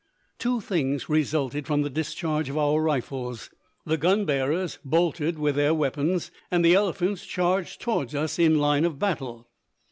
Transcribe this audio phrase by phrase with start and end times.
[0.39, 3.51] Two things resulted from the discharge of our rifles:
[3.85, 8.83] the gun bearers bolted with their weapons and the elephants charged toward us in line
[8.83, 9.47] of battle.